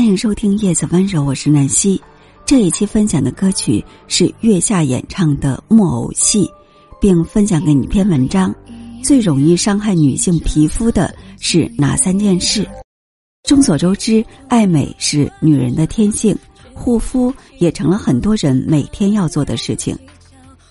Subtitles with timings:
[0.00, 2.00] 欢迎收听《叶子温柔》，我是南希。
[2.46, 6.46] 这一期分享的歌曲是月下演唱的《木偶戏》，
[6.98, 8.50] 并分享给你一篇文章：
[9.04, 12.66] 最容易伤害女性皮肤的是哪三件事？
[13.42, 16.34] 众所周知，爱美是女人的天性，
[16.72, 19.94] 护肤也成了很多人每天要做的事情。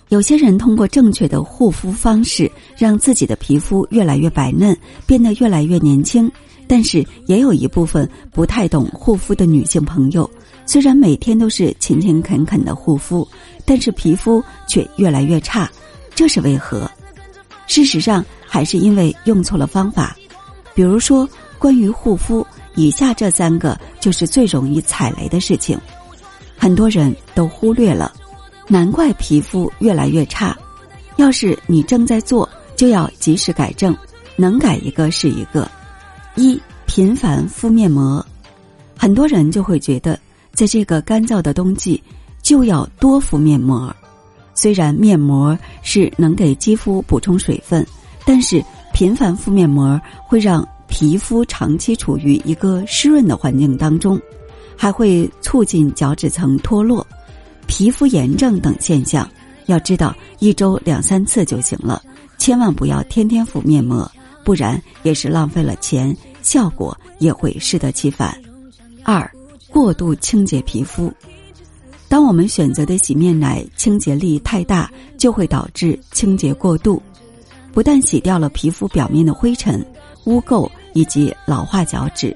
[0.08, 4.76] 有些人通过正确的护肤方式，让自己的皮肤越来越白嫩，
[5.06, 6.28] 变得越来越年轻。
[6.70, 10.30] 但是也有一部分不太懂护肤的女性朋友，
[10.68, 13.28] 虽然每天都是勤勤恳恳的护肤，
[13.66, 15.68] 但是皮肤却越来越差，
[16.14, 16.88] 这是为何？
[17.66, 20.16] 事实上，还是因为用错了方法。
[20.76, 21.28] 比如说，
[21.58, 25.76] 关于护肤，以下这三个就是最容易踩雷的事情，
[26.56, 28.14] 很多人都忽略了，
[28.68, 30.56] 难怪皮肤越来越差。
[31.16, 33.98] 要是你正在做，就要及时改正，
[34.36, 35.68] 能改一个是一个。
[36.40, 38.26] 一频繁敷面膜，
[38.98, 40.18] 很多人就会觉得，
[40.54, 42.02] 在这个干燥的冬季
[42.42, 43.94] 就要多敷面膜。
[44.56, 47.86] 虽然面膜是能给肌肤补充水分，
[48.26, 54.18] 但是频繁敷面膜会让皮肤长期处于一个湿润的环境当中，
[54.78, 57.06] 还会促进角质层脱落、
[57.68, 59.30] 皮肤炎症等现象。
[59.66, 62.02] 要知道，一周两三次就行了，
[62.38, 64.10] 千万不要天天敷面膜，
[64.50, 66.18] 不然也是浪费了钱。
[66.42, 68.36] 效果也会适得其反。
[69.04, 69.32] 二，
[69.70, 71.14] 过度清洁皮肤。
[72.08, 77.00] 当我们选择的洗面奶清洁力太大，就会导致清洁过度，
[77.72, 79.86] 不但洗掉了皮肤表面的灰尘、
[80.26, 82.36] 污垢以及老化角质，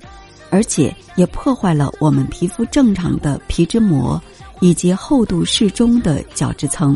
[0.51, 4.21] 而且也破坏了我们皮肤正常的皮脂膜
[4.59, 6.95] 以及厚度适中的角质层。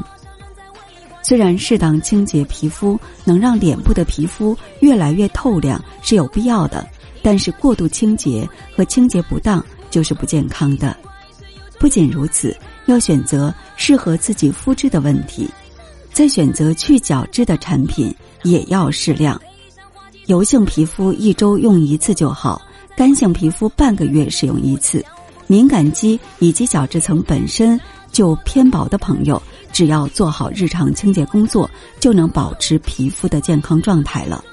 [1.27, 6.87] 虽然适当清洁皮肤能让脸部的皮肤越来越透亮是有必要的。
[7.21, 10.95] 但是过度清洁和清洁不当就是不健康的。
[11.77, 12.55] 不仅如此，
[12.85, 15.49] 要选择适合自己肤质的问题，
[16.13, 19.37] 在选择去角质的产品也要适量。
[20.27, 22.61] 油性皮肤一周用一次就好，
[22.95, 25.03] 干性皮肤半个月使用一次。
[25.47, 27.77] 敏感肌以及角质层本身
[28.11, 29.41] 就偏薄的朋友，
[29.71, 31.69] 只要做好日常清洁工作，
[31.99, 34.43] 就能保持皮肤的健康状态了。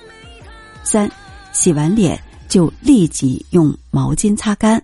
[0.83, 1.11] 三，
[1.53, 2.19] 洗完脸。
[2.47, 4.81] 就立即用毛巾擦干。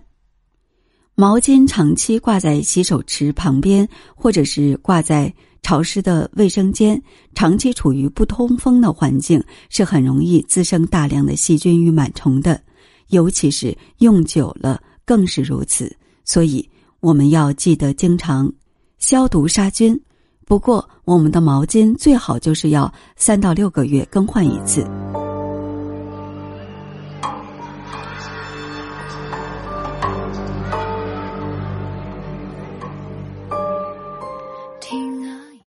[1.15, 7.01] 毛巾长期挂在洗手池旁边，或者是挂在潮湿的卫生间，
[7.33, 12.61] 长期处于不通风的环境，是很容易滋生大量的细菌与螨虫的。
[13.07, 15.95] 尤其是用久了，更是如此。
[16.25, 16.67] 所以
[16.99, 18.51] 我们要记得经常
[19.01, 19.99] 消毒杀菌。
[20.45, 24.85] 不过，我们的毛巾最好就是要三到六个月更换一次。